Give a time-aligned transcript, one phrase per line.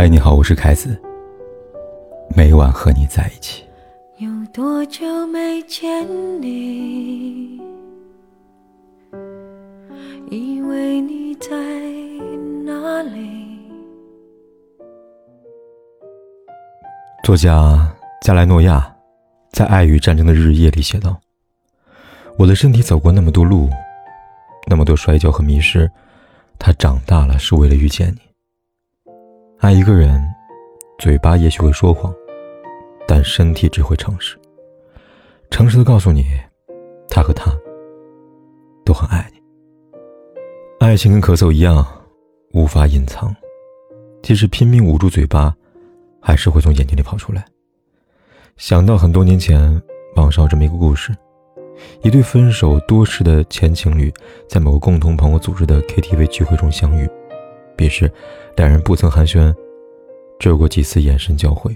[0.00, 0.98] 嗨，你好，我是凯子。
[2.34, 3.62] 每晚和你在一起。
[4.16, 6.08] 有多久没见
[6.40, 7.60] 你？
[10.30, 11.50] 以为你在
[12.64, 13.60] 哪里？
[17.22, 17.86] 作家
[18.22, 18.90] 加莱诺亚
[19.50, 21.20] 在《爱与战争的日夜》里写道
[22.40, 23.68] ：“我的身体走过那么多路，
[24.66, 25.90] 那么多摔跤和迷失，
[26.58, 28.20] 它长大了是为了遇见你。”
[29.60, 30.18] 爱一个人，
[30.98, 32.10] 嘴巴也许会说谎，
[33.06, 34.34] 但身体只会诚实。
[35.50, 36.24] 诚实的告诉你，
[37.10, 37.52] 他和他
[38.86, 39.38] 都很爱你。
[40.78, 41.86] 爱情跟咳嗽一样，
[42.54, 43.36] 无法隐藏，
[44.22, 45.54] 即使拼命捂住嘴巴，
[46.22, 47.44] 还是会从眼睛里跑出来。
[48.56, 49.60] 想到很多年前，
[50.16, 51.14] 网上这么一个故事：
[52.02, 54.10] 一对分手多时的前情侣，
[54.48, 57.06] 在某个共同朋友组织的 KTV 聚会中相遇。
[57.76, 58.10] 彼时，
[58.56, 59.54] 两人不曾寒暄，
[60.38, 61.74] 只有过几次眼神交汇。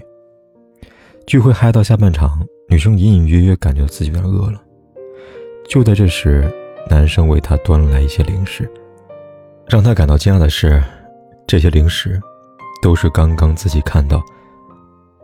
[1.25, 4.61] 聚会嗨到下半场，女生隐隐约约感觉到自己有点饿了。
[5.67, 6.47] 就在这时，
[6.89, 8.69] 男生为她端来一些零食。
[9.67, 10.83] 让她感到惊讶的是，
[11.47, 12.21] 这些零食
[12.83, 14.21] 都是刚刚自己看到，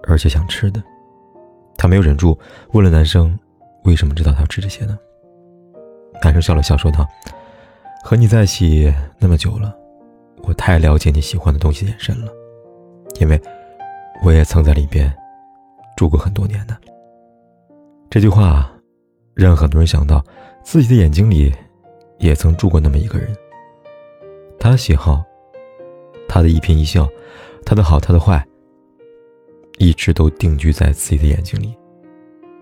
[0.07, 0.81] 而且想吃的。
[1.77, 2.37] 她没有忍住，
[2.73, 3.37] 问了男生
[3.85, 4.97] ：“为什么知道他要吃这些呢？”
[6.23, 7.07] 男生笑了笑，说道
[8.03, 9.75] ：“和你在一起那么久了。”
[10.43, 12.31] 我太了解你喜欢的东西眼神了，
[13.19, 13.39] 因为
[14.23, 15.11] 我也曾在里边
[15.95, 16.77] 住过很多年呢。
[18.09, 18.71] 这句话
[19.33, 20.23] 让很多人想到
[20.63, 21.53] 自己的眼睛里
[22.17, 23.33] 也曾住过那么一个人。
[24.59, 25.23] 他的喜好，
[26.27, 27.07] 他的一颦一笑，
[27.65, 28.45] 他的好，他的坏，
[29.77, 31.73] 一直都定居在自己的眼睛里，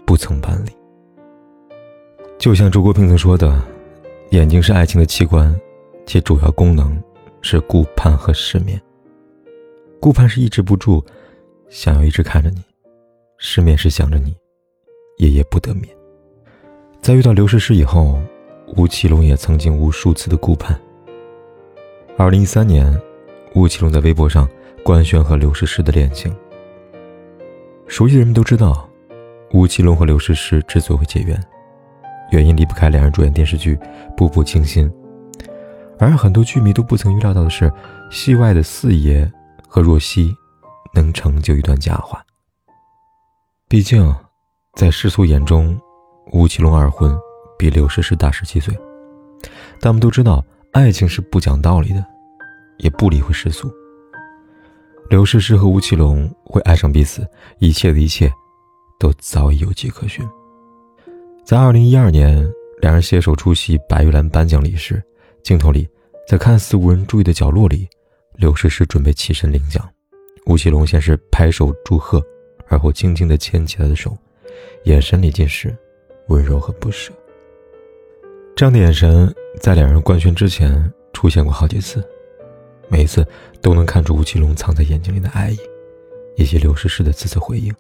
[0.06, 0.72] 不曾搬离。
[2.38, 3.62] 就像周国平曾说的
[4.32, 5.54] ：“眼睛是爱情的器官，
[6.06, 7.02] 其主要功能。”
[7.42, 8.82] 是顾盼和失眠。
[10.00, 11.04] 顾盼是抑制不住，
[11.70, 12.62] 想要一直看着你；
[13.38, 14.36] 失眠是想着你，
[15.18, 15.88] 夜夜不得眠。
[17.02, 18.20] 在遇到刘诗诗以后，
[18.76, 20.80] 吴奇隆也曾经无数次的顾盼。
[22.18, 22.98] 二零一三年，
[23.56, 24.48] 吴奇隆在微博上
[24.84, 26.34] 官宣和刘诗诗的恋情。
[27.88, 28.90] 熟悉的人们都知道，
[29.52, 31.42] 吴奇隆和刘诗诗之所以会结缘，
[32.32, 33.76] 原因离不开两人主演电视剧
[34.16, 34.90] 《步步惊心》。
[36.00, 37.72] 而很多剧迷都不曾预料到的是，
[38.10, 39.30] 戏外的四爷
[39.68, 40.34] 和若曦
[40.94, 42.24] 能成就一段佳话。
[43.68, 44.16] 毕竟，
[44.76, 45.80] 在世俗眼中，
[46.32, 47.16] 吴奇隆二婚
[47.58, 48.74] 比刘诗诗大十七岁。
[49.82, 52.04] 但我们都知道，爱情是不讲道理的，
[52.78, 53.70] 也不理会世俗。
[55.10, 57.28] 刘诗诗和吴奇隆会爱上彼此，
[57.60, 58.32] 一切的一切
[59.00, 60.26] 都早已有迹可循。
[61.44, 62.50] 在二零一二年，
[62.82, 65.04] 两人携手出席白玉兰颁奖礼时。
[65.44, 65.88] 镜头里，
[66.28, 67.88] 在看似无人注意的角落里，
[68.36, 69.88] 刘诗诗准备起身领奖。
[70.46, 72.24] 吴奇隆先是拍手祝贺，
[72.68, 74.18] 而后轻轻地牵起她的手，
[74.84, 75.76] 眼神里尽是
[76.28, 77.12] 温柔和不舍。
[78.56, 82.04] 这样的眼神在两人官宣之前出现过好几次，
[82.90, 83.26] 每一次
[83.62, 85.60] 都能看出吴奇隆藏在眼睛里的爱意，
[86.36, 87.74] 以及刘诗诗的此次回应。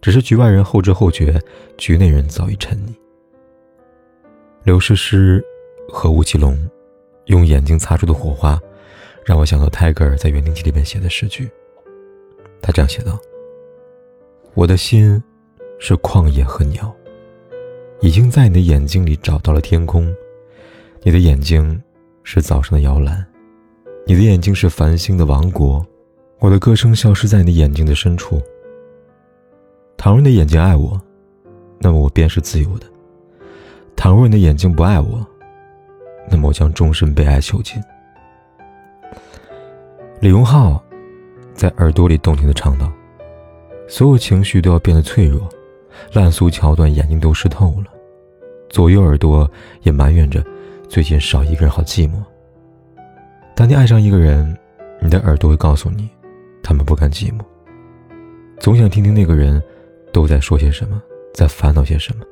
[0.00, 1.40] 只是局外人后知后觉，
[1.76, 2.94] 局内人早已沉溺。
[4.62, 5.44] 刘诗诗。
[5.88, 6.58] 和吴奇隆
[7.26, 8.60] 用眼睛擦出的火花，
[9.24, 11.50] 让我想到泰戈尔在《园丁记》里面写的诗句。
[12.60, 13.18] 他这样写道
[14.54, 15.22] ：“我的心
[15.78, 16.94] 是旷野和鸟，
[18.00, 20.12] 已经在你的眼睛里找到了天空。
[21.02, 21.80] 你的眼睛
[22.24, 23.24] 是早上的摇篮，
[24.06, 25.84] 你的眼睛是繁星的王国。
[26.40, 28.42] 我的歌声消失在你的眼睛的深处。
[29.96, 31.00] 倘若你的眼睛爱我，
[31.78, 32.86] 那么我便是自由的；
[33.96, 35.26] 倘若你的眼睛不爱我，
[36.30, 37.82] 那么我将终身被爱囚禁。
[40.20, 40.82] 李荣浩
[41.54, 42.90] 在耳朵里动听的唱道
[43.86, 45.48] ：“所有情绪都要变得脆弱，
[46.12, 47.86] 烂俗桥段眼睛都湿透了，
[48.70, 49.48] 左右耳朵
[49.82, 50.44] 也埋怨着
[50.88, 52.14] 最近少一个人好寂寞。
[53.54, 54.56] 当你爱上一个人，
[55.00, 56.08] 你的耳朵会告诉你，
[56.62, 57.40] 他们不甘寂寞，
[58.58, 59.62] 总想听听那个人
[60.12, 61.00] 都在说些什么，
[61.34, 62.24] 在烦恼些什么，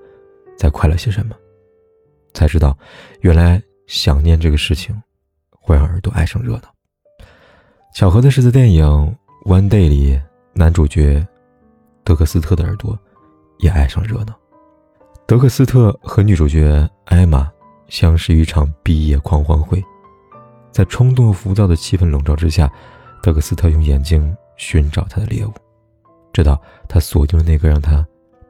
[0.57, 1.37] 在快乐些什么，
[2.33, 2.77] 才知道
[3.21, 4.95] 原来。”想念这个事情，
[5.51, 6.63] 会让耳朵爱上热闹。
[7.95, 8.85] 巧合的是，在电影
[9.45, 10.21] 《One Day》里，
[10.53, 11.27] 男主角
[12.03, 12.99] 德克斯特的耳朵
[13.59, 14.35] 也爱上热闹。
[15.27, 17.51] 德克斯特和女主角艾玛
[17.89, 19.83] 相识于一场毕业狂欢会，
[20.73, 22.73] 在冲动浮躁的气氛笼罩之下，
[23.23, 25.53] 德克斯特用眼睛寻找他的猎物，
[26.33, 28.07] 直到他锁定了那个让他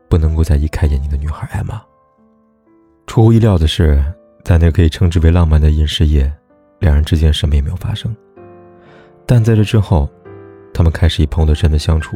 [0.09, 1.83] 不能够再移开眼睛的女孩艾玛。
[3.07, 4.03] 出乎意料的是。
[4.45, 6.31] 在那可以称之为浪漫的饮食夜，
[6.79, 8.15] 两人之间什么也没有发生。
[9.25, 10.07] 但在这之后，
[10.75, 12.15] 他们开始以朋友的身份相处，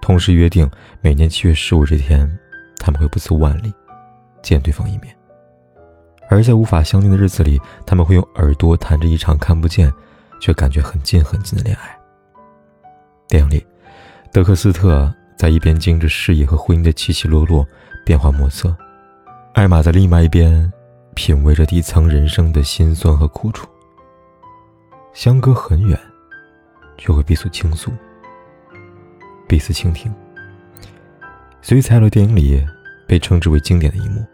[0.00, 0.70] 同时约定
[1.00, 2.30] 每年七月十五这天，
[2.78, 3.74] 他们会不辞万里
[4.42, 5.14] 见对方一面。
[6.28, 9.92] 而在无法相见的日子里，他们会用耳朵谈着一场看不见，
[10.40, 11.98] 却感觉很近很近的恋爱。
[13.26, 13.66] 电影里，
[14.30, 17.66] 德克斯特在一边经着事业和婚姻的起起落落、
[18.04, 18.76] 变化莫测，
[19.54, 20.72] 艾玛在另外一边
[21.16, 23.66] 品味着底层人生的辛酸和苦楚。
[25.14, 25.98] 相隔很远，
[26.98, 27.90] 却会彼此倾诉，
[29.48, 30.14] 彼此倾听。
[31.62, 32.64] 所以，才有电影里
[33.08, 34.24] 被称之为经典的一幕。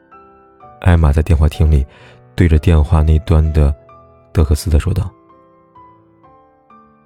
[0.81, 1.87] 艾玛在电话亭里，
[2.35, 3.73] 对着电话那端的
[4.33, 5.09] 德克斯特说道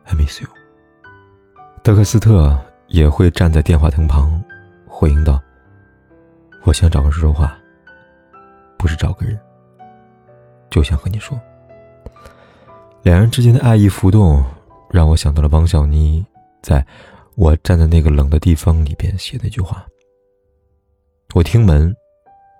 [0.04, 0.48] ：“I miss you。”
[1.84, 4.42] 德克斯特也会站在电话亭旁，
[4.86, 5.38] 回应道
[6.64, 7.56] ：“我想找个人说说话，
[8.78, 9.38] 不是找个人，
[10.70, 11.38] 就想和你说。”
[13.02, 14.44] 两人之间的爱意浮动，
[14.90, 16.24] 让我想到了王小妮
[16.62, 16.80] 在
[17.36, 19.86] 《我站在那个冷的地方》里边写的那句话
[21.34, 21.94] ：“我听门。”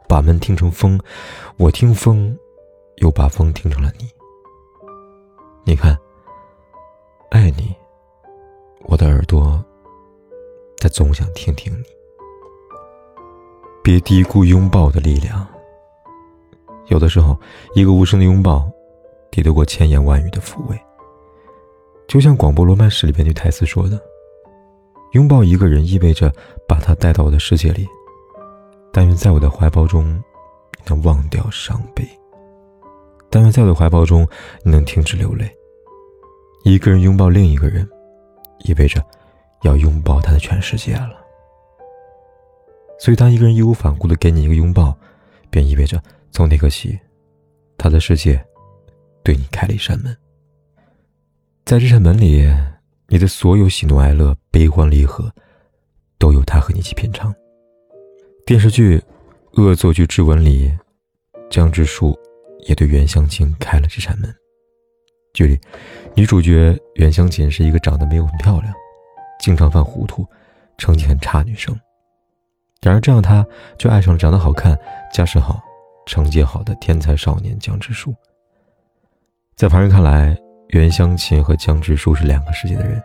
[0.09, 1.01] 把门听成风，
[1.57, 2.33] 我听风，
[2.99, 4.09] 又把风听成了你。
[5.65, 5.99] 你看，
[7.29, 7.75] 爱你，
[8.85, 9.61] 我的耳朵，
[10.79, 11.85] 它总想听听你。
[13.83, 15.45] 别低估拥抱的力量。
[16.89, 17.39] 有的时候，
[17.75, 18.69] 一个无声的拥抱，
[19.31, 20.81] 抵得过千言万语的抚慰。
[22.07, 24.01] 就像广播罗曼史里边句台词说的
[25.13, 26.33] ：“拥抱一个人，意味着
[26.69, 27.87] 把他带到我的世界里。”
[28.93, 32.05] 但愿在我的怀抱中，你能忘掉伤悲；
[33.29, 34.27] 但愿在我的怀抱中，
[34.63, 35.51] 你能停止流泪。
[36.65, 37.87] 一个人拥抱另一个人，
[38.61, 39.05] 意味着
[39.63, 41.15] 要拥抱他的全世界了。
[42.99, 44.97] 所以，当一个人义无反顾的给你一个拥抱，
[45.51, 46.01] 便意味着
[46.37, 46.99] 从那刻起，
[47.79, 48.39] 他的世界
[49.25, 50.15] 对你开了一扇门。
[51.65, 52.47] 在这扇门里，
[53.09, 55.33] 你的所有喜怒哀乐、悲欢离合，
[56.19, 57.35] 都由他和你一起品尝。
[58.45, 58.99] 电视剧
[59.53, 60.71] 《恶作剧之吻》里，
[61.49, 62.15] 江直树
[62.69, 64.31] 也对袁湘琴开了这扇门。
[65.33, 65.59] 剧里，
[66.15, 68.75] 女主角袁湘琴是一个长得没有很漂亮、
[69.41, 70.27] 经常犯糊涂、
[70.77, 71.75] 成绩很差女生。
[72.83, 73.43] 然而，这样她
[73.79, 74.79] 却爱上了长得好看、
[75.11, 75.63] 家世好、
[76.07, 78.15] 成绩好的天才少年江直树。
[79.57, 80.39] 在旁人看来，
[80.69, 83.03] 袁湘琴和江直树是两个世界的人，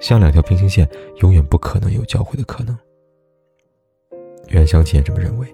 [0.00, 0.88] 像两条平行线，
[1.22, 2.76] 永远不可能有交汇的可能。
[4.48, 5.46] 袁湘琴也这么认为，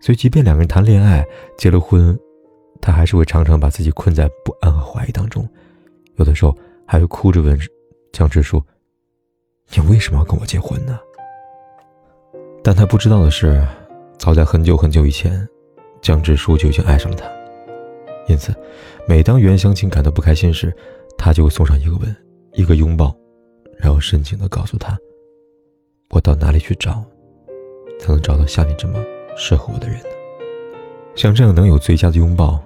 [0.00, 1.24] 所以即便两个人谈恋爱、
[1.56, 2.18] 结了婚，
[2.80, 5.48] 他还是会常常把自己困在不安和怀疑当中，
[6.16, 6.56] 有的时候
[6.86, 7.58] 还会哭着问
[8.12, 8.62] 江直树
[9.74, 10.98] ：“你为什么要跟我结婚呢？”
[12.64, 13.66] 但他不知道的是，
[14.18, 15.48] 早在很久很久以前，
[16.00, 17.26] 江直树就已经爱上了他。
[18.28, 18.54] 因此，
[19.06, 20.74] 每当袁湘琴感到不开心时，
[21.16, 22.16] 他就会送上一个吻、
[22.52, 23.14] 一个拥抱，
[23.78, 24.98] 然后深情地告诉他
[26.10, 27.02] ：“我到哪里去找？”
[27.98, 29.02] 才能找到像你这么
[29.36, 30.10] 适合我的人呢？
[31.16, 32.62] 像这样能有最佳的拥抱，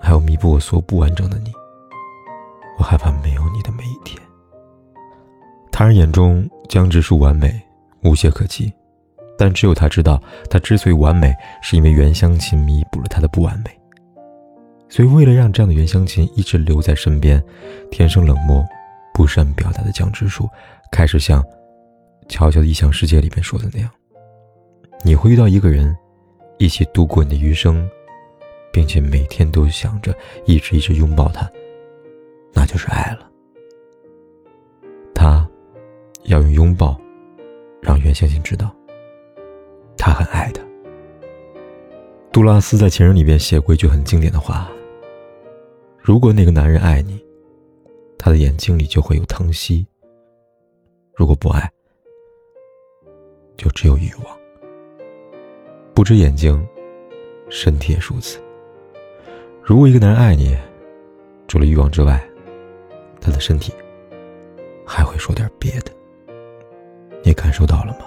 [0.00, 1.50] 还有弥补我所不完整的你，
[2.78, 4.16] 我害怕没有你的每一天。
[5.72, 7.60] 他人眼中江直树完美
[8.04, 8.72] 无懈可击，
[9.38, 10.20] 但只有他知道，
[10.50, 11.32] 他之所以完美，
[11.62, 13.70] 是因为袁湘琴弥补了他的不完美。
[14.90, 17.42] 所以，为了让这样的袁湘琴一直留在身边，
[17.90, 18.64] 天生冷漠、
[19.14, 20.48] 不善表达的江直树，
[20.90, 21.42] 开始像
[22.28, 23.90] 《悄悄的异想世界》里面说的那样。
[25.04, 25.96] 你会遇到一个人，
[26.58, 27.88] 一起度过你的余生，
[28.72, 30.12] 并且每天都想着
[30.46, 31.48] 一直一直拥抱他，
[32.52, 33.28] 那就是爱了。
[35.14, 35.46] 他
[36.24, 36.98] 要用拥抱
[37.82, 38.74] 让袁湘琴知道，
[40.08, 40.62] 他很爱他。
[42.32, 44.70] 杜拉斯在《情人》里边写过一句很经典的话
[46.00, 47.22] ：“如果那个男人爱你，
[48.16, 49.84] 他的眼睛里就会有疼惜；
[51.14, 51.70] 如果不爱，
[53.58, 54.38] 就只有欲望。”
[55.92, 56.66] 不止眼睛，
[57.50, 58.40] 身体也如此。
[59.62, 60.56] 如果一个男人爱你，
[61.48, 62.18] 除了欲望之外，
[63.20, 63.74] 他的身体
[64.86, 65.92] 还会说点别的。
[67.22, 68.06] 你感受到了吗？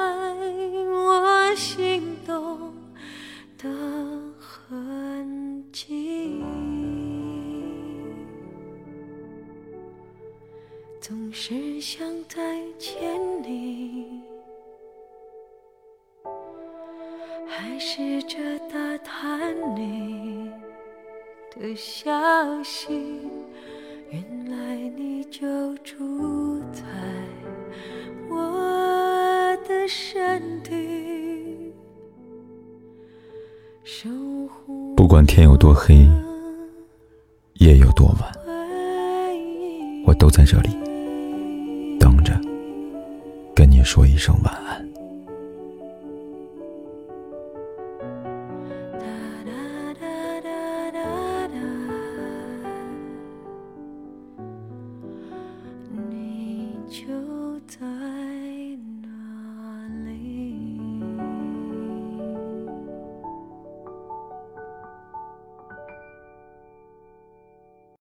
[17.83, 18.37] 试着
[18.71, 20.51] 打探你
[21.49, 22.11] 的消
[22.63, 22.93] 息。
[24.11, 26.83] 原来你就住在
[28.29, 31.73] 我的身体，
[34.95, 36.07] 不管天有多黑，
[37.55, 38.31] 夜有多晚，
[40.05, 40.69] 我都在这里
[41.99, 42.39] 等着，
[43.55, 44.90] 跟你说一声晚安。